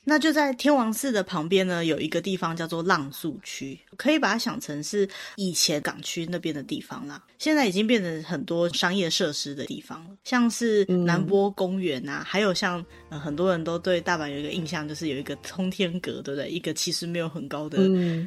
[0.08, 7.20] 那就在天王寺的旁边呢，有一个地方叫做浪速区，可以把它想成是以前港区那边的地方啦。
[7.38, 16.48] 现在已经变成很多商业设施的地方了，像是南波公园啊，嗯、还有像、呃、很多人都对大阪有一个印象，就是有一个通天阁，对不对？
[16.48, 17.78] 一个其实没有很高的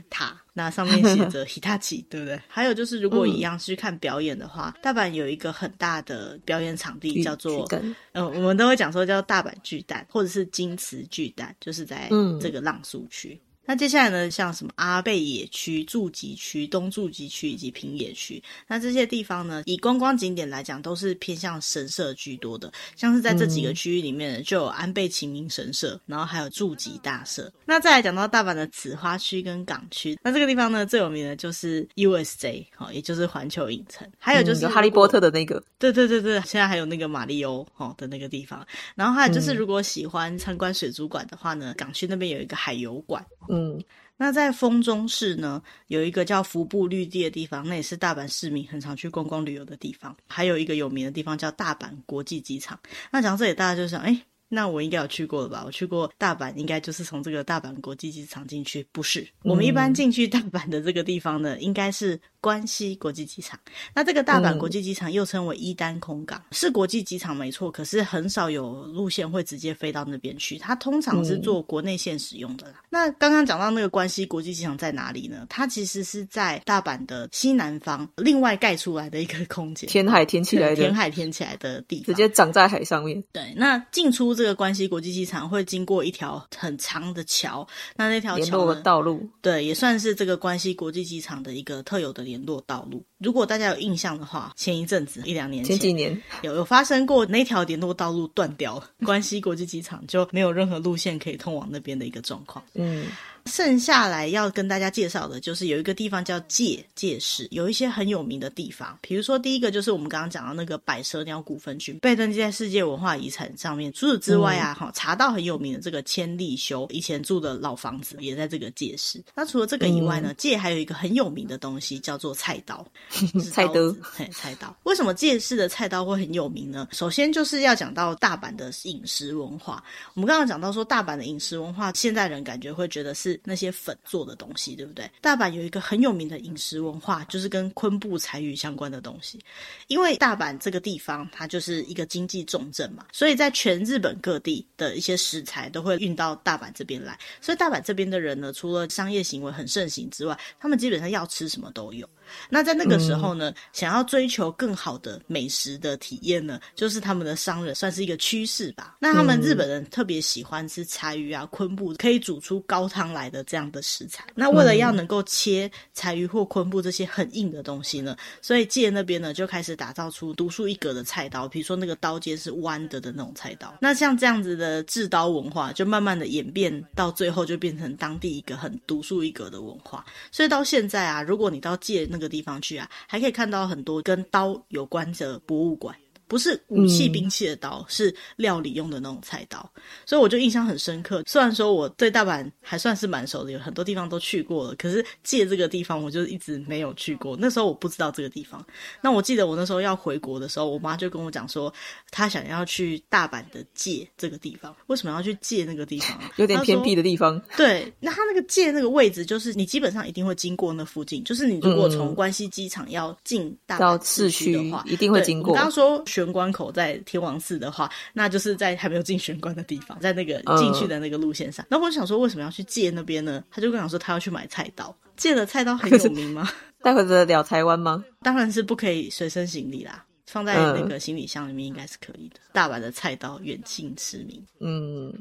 [0.10, 0.32] 塔。
[0.32, 2.40] 嗯那上面写着 Hitachi， 对不对？
[2.48, 12.10] 还有就是，如果一样是去看表演的话，嗯、大阪有一个很大的表演场地，叫做嗯、呃，我们都会讲说叫大阪巨蛋，或者是金瓷巨蛋，就是在
[12.42, 13.34] 这个浪速区。
[13.34, 22.73] 嗯那接下来呢，像什么阿贝野区、住吉区、东住吉区以及平野区，那这些地方呢，以观光景点来讲，都是偏向神社居多的。
[22.95, 27.53] 像是在这几个区域里面呢，就有安倍晴明神社，然后还有住吉大社。
[27.63, 38.65] 那再来讲到大阪的紫花区跟港区，那这个地方呢，最有名的就是 USJ，好，也就是环球影城，还有就是、嗯、哈利波特的那个，对对对对，现在还有那个马里欧哦的那个地方。
[38.95, 43.23] 然后还有就是，如果喜欢参观水族馆的话呢，港区那边有一个海游馆。
[43.51, 43.84] 嗯，嗯
[44.22, 50.13] 那在丰中市呢，有一个叫服部绿地的地方，那也是大阪市民很常去观光旅游的地方。
[50.28, 52.78] 还有一个有名的地方叫大阪国际机场。
[53.12, 55.64] 那讲到这里，大家就想，哎，那我应该有去过了吧？
[55.66, 58.86] 我去过大阪，应该就是从这个大阪国际机场进去。
[58.92, 62.20] 不是，我们一般进去大阪的这个地方呢，应该是。
[62.42, 63.60] 关西国际机场，
[63.94, 72.76] 那这个大阪国际机场又称为伊丹空港，嗯、是国际机场没错，可是很少有路线会直接飞到那边去，它通常是做国内线使用的啦。
[72.76, 75.46] 嗯、那刚刚讲到那个关西国际机场在哪里呢？
[75.50, 83.22] 它其实是在大阪的西南方，另外盖出来的一个空间，填海填起来的，填海填起来的地方，直接长在海上面。
[83.34, 93.04] 对，那进出这个关西国际机场会经过一条很长的桥，那那条桥的道路，对，也算是这个关西国际机场的一个特有的联络道路。
[93.17, 102.63] 如果大家有印象的话，前一阵子一两年前，前几年有有发生过那条联络道路断掉了，关西国际机场就没有任何路线可以通往那边的一个状况。
[102.75, 103.08] 嗯。
[103.45, 113.91] 剩下来要跟大家介绍的就是有一个地方叫界界市，有一些很有名的地方，比如说第一个就是我们刚刚讲到那个百蛇鸟古坟群，被登记在世界文化遗产上面。
[113.93, 119.23] 除此之外啊，哈、嗯，茶道很有名的这个千利休以前住的老房子也在这个界市。
[119.36, 122.86] 那除了这个以外呢，界、嗯、还有一个很有名的东西叫做菜刀，
[123.52, 124.75] 菜刀，嘿，菜刀。
[124.84, 126.88] 为什么界市的菜刀会很有名呢？
[126.91, 129.84] 首先就是要讲到大阪的饮食文化。
[130.13, 133.38] 我们刚刚讲到说大阪的饮食文化，现代人感觉会觉得是。
[133.43, 135.10] 那些粉做的东西，对不对？
[135.21, 139.39] 大阪有一个很有名的饮食文化，就是跟昆布柴鱼相关的东西。
[139.88, 147.17] 因为大阪这个地方，它就是一个经济重镇嘛，所以在全日本各地的一些食材都会运到大阪这边来。
[147.41, 152.08] 所以大阪这边的人呢，除了商业行为很盛行之外，他们基本上要吃什么都有。
[152.50, 158.98] 那在那个时候呢，嗯、想要追求更好的美食的体验呢，就是他们的商人算是一个趋势吧。
[159.00, 164.26] 那他们日本人特别喜欢吃柴鱼啊、昆布，可以煮出高汤来的这样的食材。
[164.36, 173.74] 那为了要能够切柴鱼或昆布这些很硬的东西呢，所以界那边呢就开始打造出独树一格的菜刀，比如说那个刀尖是弯的的那种菜刀。
[173.82, 180.06] 那像这样子的制刀文化，就慢慢的演变到最后就变成当地一个很独树一格的文化。
[180.32, 185.95] 所以到现在啊，如果你到界那个地方去啊，还可以看到很多跟刀有关的博物馆。
[186.30, 189.68] 不是武器兵器的刀，嗯、是料理用的那种菜刀，
[190.06, 191.24] 所以我就印象很深刻。
[191.26, 197.36] 虽然说我对大阪还算是蛮熟的，有很多地方都去过了，可是借这个地方我就一直没有去过。
[197.36, 198.63] 那时候我不知道这个地方。
[199.02, 201.74] 那我记得我那时候要回国的时候，我妈就跟我讲说，
[202.12, 204.76] 她想要去大阪的借这个地方。
[204.86, 206.15] 为什么要去借那个地方？
[206.38, 207.42] 有点偏僻的地方。
[207.58, 211.24] 对，那他那个借那个位置，就是你基本上一定会经过那附近。
[211.24, 215.56] 就是你如果从关西机场要进大阪市区的话，一定会经过。
[215.56, 216.04] 刚刚说。
[216.19, 221.65] 玄关口在天王寺的话，那就是在还没有进玄关的地方，在那个进去的那个路线上。
[221.69, 223.43] 那、嗯、我想说，为什么要去借那边呢？
[223.49, 224.95] 他就跟我说，他要去买菜刀。
[225.15, 226.49] 借的菜刀很有名吗？
[226.82, 228.03] 带回得了台湾吗？
[228.21, 232.36] 当然是不可以随身行李啦，放在那个行李箱里面应该是可以的。
[232.39, 234.45] 嗯、大阪的菜刀远近驰名。
[234.60, 235.13] 嗯。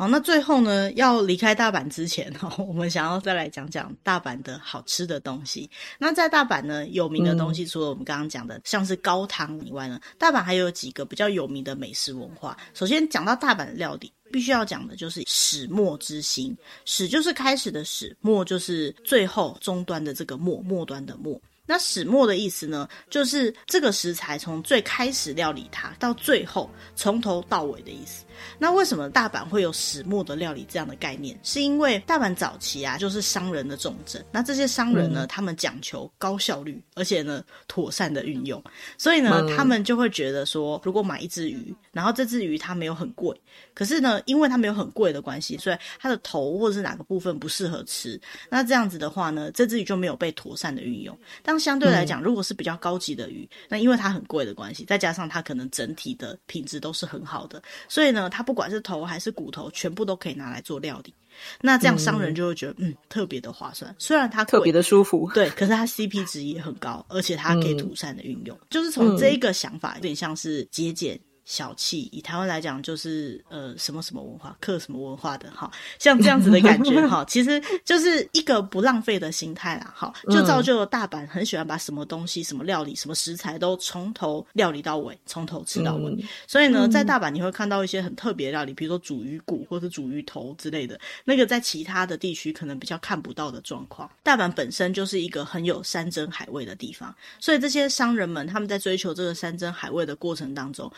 [0.00, 5.68] 好，那最后呢，要离开大阪之前哈， 我们想要再来讲讲大阪的好吃的东西。
[5.98, 12.56] 那在大阪呢，有名的东西除了我们刚刚讲的像是高汤以外呢，大阪还有几个比较有名的美食文化。
[12.72, 16.56] 首先讲到大阪的料理，必须要讲的就是始末之心。
[16.86, 21.38] 始就是开始的始，末就是最后终端的这个末，末端的末。
[21.70, 28.24] 那始末的意思呢，就是这个食材从最开始料理它到最后从头到尾的意思。
[28.58, 31.38] 那为什么大阪会有始末的料理这样的概念？
[31.44, 34.24] 是因为大阪早期啊，就是商人的重镇。
[34.32, 38.60] 那这些商人呢，嗯、他们讲求高效率，而且呢，妥善的运用。
[38.98, 43.38] 所以呢，嗯、他们就会觉得说，如果买一只鱼，然后这只鱼它没有很贵，
[43.74, 48.20] 可是呢，因为它没有很贵的关系，所以它的头或者是哪个部分不适合吃。
[48.48, 51.16] 那这样子的话呢，这只鱼就没有被妥善的运用。
[51.42, 58.28] 但相对来讲，如果是比较高级的鱼，那因为它很贵的关系，再加上它可能整体的品质都是很好的，所以呢。
[58.30, 61.12] 它不管是头还是骨头，全部都可以拿来做料理。
[61.60, 63.92] 那这样商人就会觉得，嗯，嗯，特别的划算。
[63.98, 68.56] 虽然它特别的舒服，对，可是它 CP 值也很高，而且它可以妥善的运用。
[68.56, 71.20] 嗯、就是从这一个想法，有点像是节俭。
[71.50, 86.24] 小气，以台湾来讲，就是呃什么什么文化，克什么文化的哈，像这样子的感觉哈， 其实就是一个不浪费的心态啦，哈，就造就了大阪很喜欢把什么东西、什么料理、什么食材都从头料理到尾，从头吃到尾。
[86.46, 94.08] 所以呢，在大阪你会看到一些很特别的料理，比如说煮鱼骨或者煮鱼头之类的，那个在其他的地区可能比较看不到的状况。
[94.22, 100.88] 大阪本身就是一个很有山珍海味的地方，所以这些商人们他们在追求这个山珍海味的过程当中。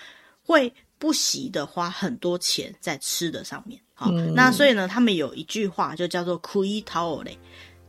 [0.41, 7.37] 会不惜的花很多钱在吃的上面，好，嗯、那所以呢，他们有一句话就叫做“食い倒れ”，“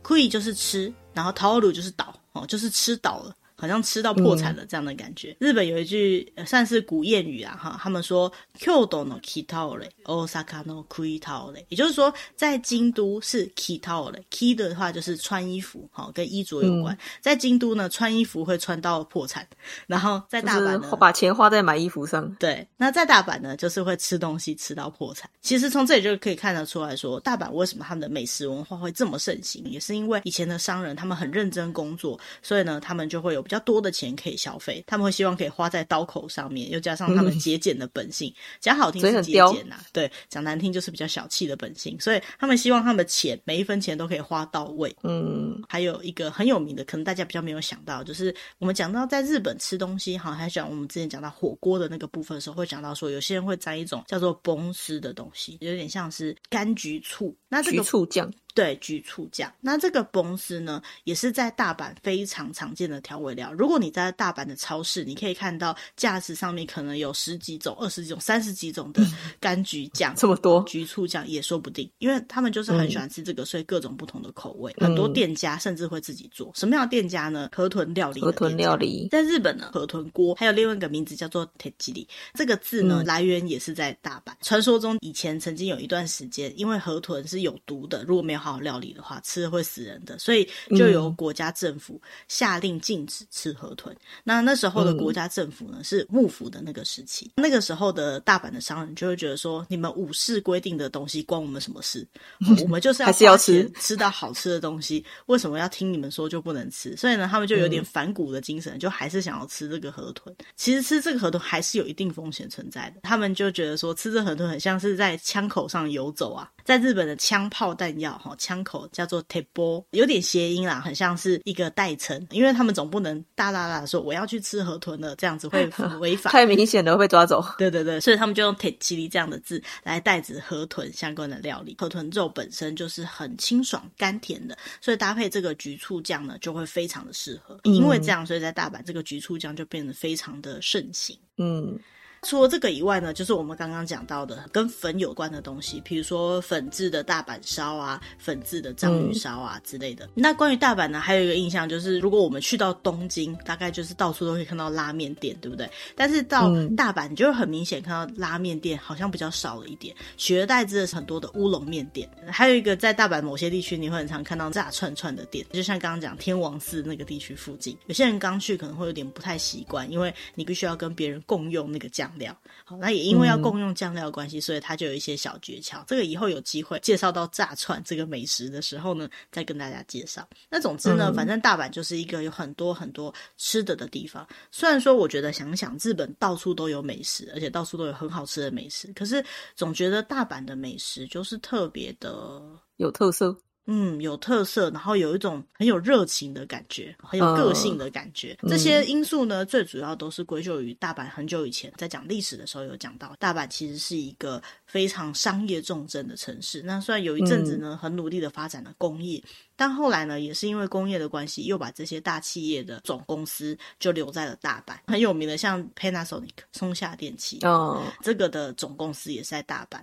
[0.03, 3.35] 食い”就是吃，然后“倒る”就是倒，哦，就是吃倒了。
[3.63, 5.35] 好像吃到破产了这样的感觉。
[5.39, 16.95] 嗯、日本有一句算是古谚语啊，哈，他们说“京都の食い倒れ，大阪の食い倒れ”，也就是说，在京都是食い倒れ，ki 的话就是穿衣服，哈，跟衣着有关。
[16.95, 19.45] 嗯、在京都呢，穿衣服会穿到破产，
[19.87, 22.33] 然后在大阪呢，把钱花在买衣服上。
[22.39, 25.29] 对，那在大阪呢，就是会吃东西吃到破产。
[25.41, 33.43] 其实从这里就可以看得出来说，大阪为什么他们的美食文化会这么盛行，也是因为以前的商人他们很认真工作，所以呢，他们就会有。
[33.49, 44.94] 比较 多的钱可以消费，他们会希望可以花在刀口上面，又加上他们节俭的本性，讲、嗯、好听是节俭呐，对，讲难听就是比较小气的本性，所以他们希望他们的钱每一分钱都可以花到位。
[45.02, 58.32] 嗯，还有一个很有名的，可能大家比较没有想到，就是我们讲到在日本吃东西，哈，还讲我们之前讲到火锅的那个部分的时候，会讲到说有些人会沾一种叫做崩丝的东西，有点像是柑橘醋，那这个橘醋酱。
[58.54, 59.52] 对，橘醋酱。
[59.60, 63.52] 那这个崩丝呢，也是在大阪非常常见的调味料。
[63.52, 69.02] 如果你在大阪的超市，你可以看到架子上面可能有十几种、二十几种、三十几种的
[69.40, 74.72] 柑橘酱，这么多橘醋酱也说不定，因为他们就是很喜欢吃这个，嗯、所以各种不同的口味。
[74.78, 76.52] 很多店家甚至会自己做。
[76.54, 77.48] 什么样的店家呢？
[77.52, 78.20] 河豚料理。
[78.20, 84.32] 河豚料理在日本呢，河豚锅还有另外一个名字叫做 tejiri，这个字呢、嗯、来源也是在大阪。
[84.42, 93.90] 传说中以前曾经有一段时间，因为河豚是有毒的，如果没有好好料理的话，吃了会死人的，所以就由国家政府下令禁止吃河豚。
[93.94, 102.06] 嗯、那那时候的国家政府呢，嗯、是幕府的那个时期，那个时候的大阪的商人就会觉得说，你们武士规定的东西关我们什么事？
[102.62, 106.94] 我们就是要还是要吃吃到好吃的东西，为什么要听你们说就不能吃？
[106.98, 110.34] 所以呢，他们就有点反骨的精神，嗯、就还是想要吃这个河豚。
[110.54, 116.50] 其实吃这个河豚还是有一定风险存在的，他们就觉得说，吃这河豚很像是在枪口上游走啊。
[116.64, 125.66] 在日本的枪炮弹药哈，枪口叫做 table，有点谐音啦，很像是一个代称，因为他们总不能大大大说我要去吃河豚了，这样子会
[126.00, 127.44] 违法，太明显的会被抓走。
[127.58, 131.76] 对对对，所以他们就用 techiri 这样的字来代指河豚相关的料理。
[131.78, 137.58] 河豚肉本身就是很清爽甘甜的，所以搭配这个橘醋酱呢，就会非常的适合。
[137.64, 141.18] 因为这样，所以在大阪这个橘醋酱就变得非常的盛行。
[141.38, 141.78] 嗯。
[142.24, 150.06] 除了这个以外呢，就是我们刚刚讲到的跟粉有关的东西，比如说粉质的大阪烧啊，粉质的章鱼烧啊之类的。
[150.06, 155.68] 嗯、那关于大阪呢，还有一个印象就是，如果我们去到东京，大概就是到处都可以看到拉面店，对不对？
[155.94, 162.08] 但是到大阪，你就会很明显看到拉面店好像比较少了一点，取而代之的是很多的乌龙面店。
[162.26, 175.84] 还有一个在大阪某些地区，你会很常看到炸串串的店，就像刚刚讲天王寺那个地区附近，有些人刚去可能会有点不太习惯，因为你必须要跟别人共用那个酱料，好，那也因为要共用酱料的关系，嗯、所以它就有一些小诀窍。
[175.86, 180.28] 这个以后有机会介绍到炸串这个美食的时候呢，再跟大家介绍。
[180.48, 184.26] 那总之呢，嗯、反正大阪就是一个有很多很多吃的的地方。
[184.50, 192.42] 虽然说我觉得想想日本到处都有美食，而且到处都有很好吃的美食，可是总觉得大阪的美食就是特别的
[192.76, 193.36] 有特色。
[193.66, 198.36] 嗯，有特色，然后有一种很有热情的感觉，很有个性的感觉。
[198.42, 206.60] Uh, 这些因素呢，嗯、最主要都是归咎于大阪很久以前在讲历史的时候有讲到，大阪其实是一个非常商业重镇的城市。
[206.62, 214.74] 那虽然有一阵子呢，很努力的发展了工业，嗯、但后来呢，也是因为工业的关系，又把这些大企业的总公司就留在了大阪。
[214.86, 219.78] 很有名的像 Panasonic 松下电器哦，uh, 这个的总公司也是在大阪。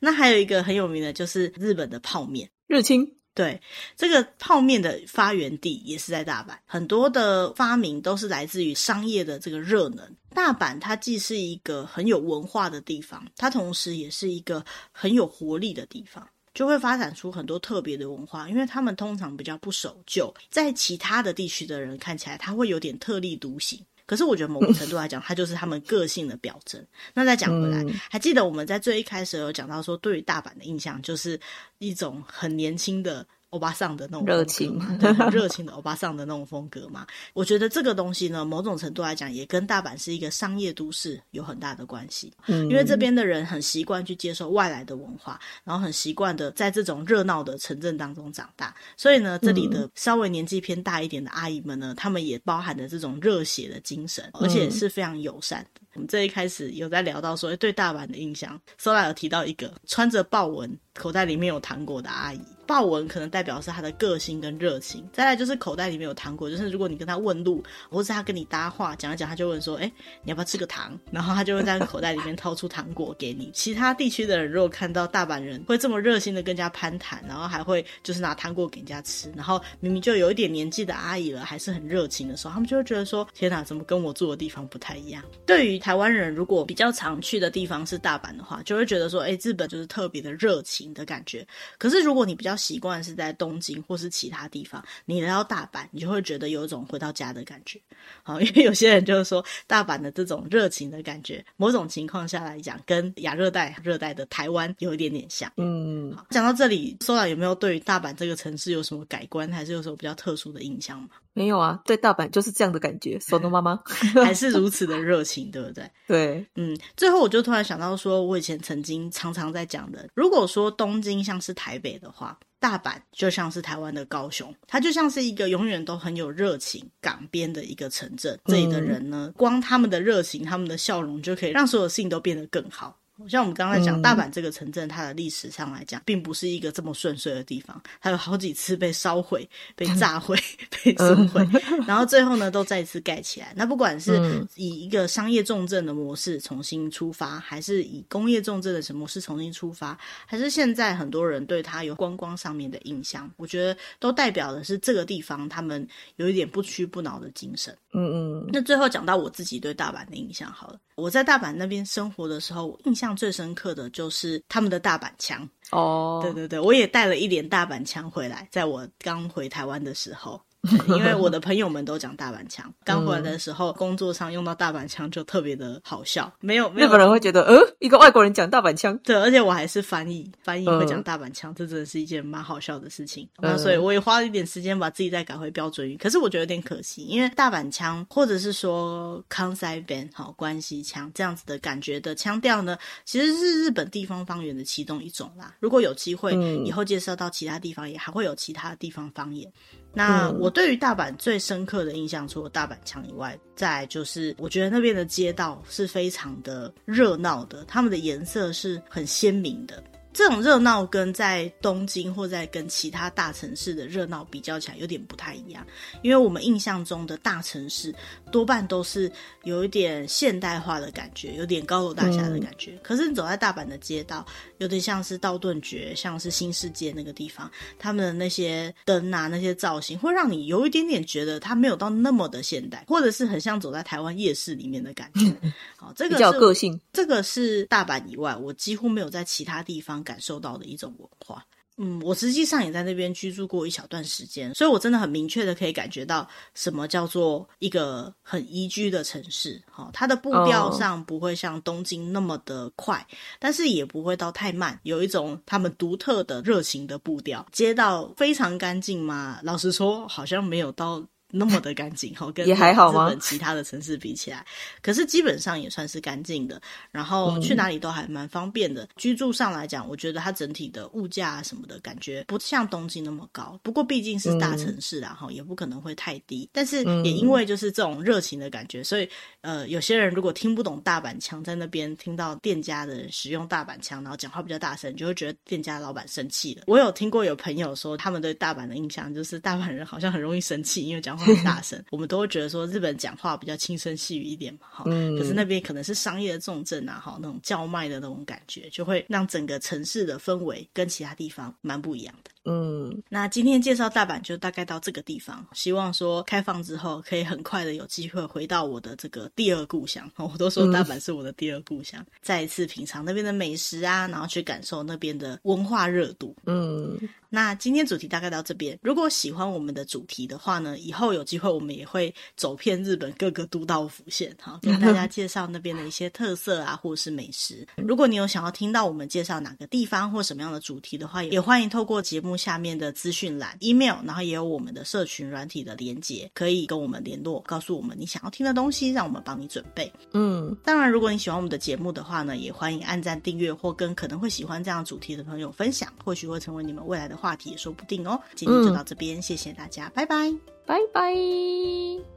[0.00, 2.50] 那还有一个很有名的就是日本的泡面。
[2.66, 3.60] 日清，对，
[3.96, 10.16] 这个泡面的发源地也是在大阪，很多的发明都是来自于商业的这个热能。
[10.34, 18.48] 大阪它既是一个很有文化的地方，它同时也是一个很有活力的地方，就会发展出很多特别的文化。
[18.48, 23.80] 因为他们通常比较不守旧，在其他的地区的人看起来，他会有点特立独行。
[24.06, 26.82] 可是我觉得某个程度来讲，它就是他们个性的表征。
[27.12, 31.38] 那再讲回来，嗯、还记得我们在最一开始有讲到说，对于大阪的印象就是
[31.78, 33.26] 一种很年轻的。
[33.56, 37.06] 欧巴桑的那种热情，对， 热情的欧巴桑的那种风格嘛。
[37.32, 42.30] 我觉得这个东西呢，某种程度来讲，也跟大阪是一个商业都市有很大的关系。
[42.48, 48.76] 嗯，因为这边的人很习惯去接受外来的文化，然后很习惯的在这种热闹的城镇当中长大。
[48.94, 55.80] 所以呢，这里的稍微年纪偏大一点的阿姨们呢，他们也包含着这种热血的精神，而且是非常友善的。
[55.94, 62.40] 我们这一开始有在聊到说对大阪的印象，Sola 有提到一个穿着豹纹、口袋里面有糖果的阿姨。
[62.66, 69.90] 豹纹可能代表是他的个性跟热情，再来就是口袋里面有糖果，就是如果你跟他问路，或是他跟你搭话讲一讲，他就问说：“哎，
[70.22, 73.50] 你要不要吃个糖？”然后他就会在口袋里面掏出糖果给你。
[73.54, 91.46] 其他地区的人如果看到大阪人会这么热心的跟人家攀谈，然后还会就是拿糖果给人家吃，然后明明就有一点年纪的阿姨了，还是很热情的时候，他们就会觉得说：“天哪，怎么跟我住的地方不太一样？”对于台湾人，如果比较常去的地方是大阪的话，就会觉得说：“哎，日本就是特别的热情的感觉。”
[91.78, 97.80] 可是如果你比较习惯是在东京或是其他地方，你来到大阪，你就会觉得有一种回到家的感觉。
[98.22, 105.52] 好， 因为有些人就是说，大阪的这种热情的感觉，某种情况下来讲，跟亚热带、热带的台湾有一点点像。
[105.56, 111.10] 嗯，好，讲到这里，Sola 有没有对于大阪这个城市有什么改观，还是有什么比较特殊的印象吗？
[111.36, 113.20] 没有啊，对大阪就是这样的感觉。
[113.20, 113.78] So no 妈妈
[114.24, 115.90] 还是如此的热情，对不对？
[116.08, 116.74] 对，嗯。
[116.96, 128.40] 最后我就突然想到说，我以前曾经常常在讲的，如果说东京像是台北的话，大阪就像是台湾的高雄，它就像是一个永远都很有热情港边的一个城镇。
[128.46, 132.98] 这里的人呢，光他们的热情、他们的笑容，就可以让所有事情都变得更好。
[133.28, 140.36] 像我们刚才讲，大阪这个城镇，它的历史上来讲，并不是一个这么顺遂的地方，它有好几次被烧毁、被炸毁、
[140.70, 141.46] 被损毁，
[141.86, 143.52] 然后最后呢，都再次盖起来。
[143.56, 155.86] 那不管是以一个商业重镇的模式重新出发，还是以工业重镇的模式重新出发，还是现在很多人对它有观光上面的印象，我觉得都代表的是这个地方他们
[156.16, 157.76] 有一点不屈不挠的精神。
[157.92, 158.50] 嗯嗯。
[158.52, 163.06] 那最后讲到我自己对大阪的印象好了，我在大阪那边生活的时候，印象。
[163.06, 170.40] 象最深刻的就是他们的大阪腔哦，对对对，我也带了一点大阪腔回来，在我刚回台湾的时候。
[170.88, 176.32] 因为 我的朋友们都讲大阪腔， 刚回来的时候，工作上用到大阪腔就特别的好笑。
[176.40, 178.96] 没有，没有日本人会觉得，呃，一个外国人讲大阪腔。
[179.04, 183.28] 对，而且我还是翻译，翻译会讲大阪腔，这真的是一件蛮好笑的事情。
[183.38, 185.96] 那所以我也花了一点时间把自己再改回标准语。
[185.96, 195.54] 可是我觉得有点可惜，因为大阪腔或者是说関西弁好关西腔这样子的感觉的腔调呢，其实是日本地方方言的其中一种啦。
[195.60, 199.50] 如果有机会以后介绍到其他地方，也还会有其他地方方言。
[199.96, 209.82] 那我对于大阪最深刻的印象，除了大阪腔以外，再就是我觉得那边的街道是非常的热闹的，他们的颜色是很鲜明的。
[210.16, 215.62] 这种热闹跟在东京或在跟其他大城市的热闹比较起来有点不太一样，
[216.00, 217.94] 因为我们印象中的大城市
[218.32, 219.12] 多半都是
[219.44, 222.70] 有一点现代化的感觉，有点高楼大厦的感觉。
[222.70, 224.24] 嗯、可是你走在大阪的街道，
[224.56, 235.30] 有点像是道顿崛，像是新世界那个地方，他们的那些灯啊，那些造型，会让你有一点点觉得它没有到那么的现代，或者是很像走在台湾夜市里面的感觉。
[235.76, 240.02] 好，这个是比较个性，这个是大阪以外，我几乎没有在其他地方。
[240.06, 241.44] 感受到的一种文化，
[241.76, 249.60] 嗯，我实际上也在那边居住过一小段时间，所以我真的很明确的可以感觉到什么叫做一个很宜居的城市。
[249.70, 253.06] 好，它的步调上不会像东京那么的快，
[253.38, 257.44] 但是也不会到太慢，有一种他们独特的热情的步调。
[257.52, 259.40] 街道非常干净吗？
[259.42, 261.04] 老实说，好像没有到。
[261.30, 264.44] 那么的干净，好，跟日本其他的城市比起来，
[264.80, 266.60] 可是基本上也算是干净的。
[266.90, 268.84] 然后去哪里都还蛮方便的。
[268.84, 273.58] 嗯、居住上来讲，我觉得它整体的物价什么的感觉不像东京那么高。
[273.62, 276.48] 不过毕竟是大城市啦，哈、嗯，也不可能会太低。
[276.52, 279.08] 但是也因为就是这种热情的感觉，所以
[279.40, 286.62] 呃，有些人如果听不懂大阪腔，在那边听到店家的人使用大阪腔，然后讲话比较大声，就会觉得店家老板生气了。
[286.66, 291.24] 我有听过有朋友说，他们对大阪的印象就是大阪人好像很容易生气，因为讲话。
[291.26, 302.30] 很大声， 我们都会觉得说日本讲话比较轻声细语一点嘛，哈、嗯，可是那边可能是商业的重镇啊，哈，那种叫卖的那种感觉，就会让整个城市的氛围跟其他地方蛮不一样的。
[302.46, 310.08] 嗯，那今天介绍大阪就大概到这个地方，希望说开放之后可以很快的有机会回到我的这个第二故乡。
[310.16, 316.36] 我都说大阪是我的第二故乡，嗯、再一次品尝那边的美食啊，然后去感受那边的文化热度。
[316.46, 316.96] 嗯，
[317.28, 318.78] 那今天主题大概到这边。
[318.80, 327.66] 如果喜欢我们的主题的话呢，以后有机会我们也会走遍日本各个都道府县，好， 跟大家介绍那边的一些特色啊，或者是美食。
[327.76, 332.35] 如果你有想要听到我们介绍哪个地方或什么样的主题的话，也欢迎透过节目。
[332.36, 339.92] 下面的资讯栏、email，然后也有我们的社群软体的连接，可以跟我们联络，告诉我们你想要听的东西，让我们帮你准备。
[340.12, 348.20] 嗯，当然，如果你喜欢我们的节目的话呢，也欢迎按赞、订阅或跟可能会喜欢这样主题的朋友分享，或许会成为你们未来的话题，也说不定哦。
[348.34, 350.32] 今天就到这边，嗯、谢谢大家，拜拜，
[350.66, 352.15] 拜拜。